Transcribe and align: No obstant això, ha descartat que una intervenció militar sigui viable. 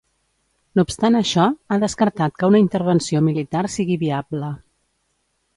No 0.79 0.85
obstant 0.87 1.17
això, 1.19 1.43
ha 1.69 1.77
descartat 1.83 2.39
que 2.41 2.49
una 2.53 2.63
intervenció 2.65 3.23
militar 3.29 3.63
sigui 3.77 4.03
viable. 4.09 4.55